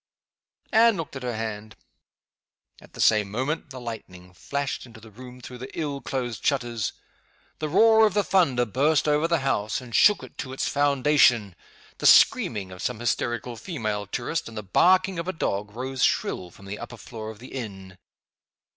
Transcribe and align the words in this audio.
Anne 0.71 0.97
looked 0.97 1.15
at 1.15 1.21
her 1.21 1.35
hand. 1.35 1.75
At 2.81 2.93
the 2.93 2.99
same 3.01 3.29
moment 3.29 3.69
the 3.69 3.79
lightning 3.79 4.33
flashed 4.33 4.87
into 4.87 4.99
the 4.99 5.11
room 5.11 5.39
through 5.41 5.59
the 5.59 5.79
ill 5.79 6.01
closed 6.01 6.43
shutters; 6.43 6.93
the 7.59 7.69
roar 7.69 8.07
of 8.07 8.15
the 8.15 8.23
thunder 8.23 8.65
burst 8.65 9.07
over 9.07 9.27
the 9.27 9.41
house, 9.41 9.79
and 9.79 9.93
shook 9.93 10.23
it 10.23 10.39
to 10.39 10.53
its 10.53 10.67
foundation. 10.67 11.55
The 11.99 12.07
screaming 12.07 12.71
of 12.71 12.81
some 12.81 12.99
hysterical 12.99 13.55
female 13.57 14.07
tourist, 14.07 14.47
and 14.49 14.57
the 14.57 14.63
barking 14.63 15.19
of 15.19 15.27
a 15.27 15.31
dog, 15.33 15.69
rose 15.75 16.03
shrill 16.03 16.49
from 16.49 16.65
the 16.65 16.79
upper 16.79 16.97
floor 16.97 17.29
of 17.29 17.37
the 17.37 17.49
inn. 17.53 17.95